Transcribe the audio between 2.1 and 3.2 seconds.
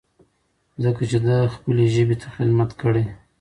ته خدمت کړی.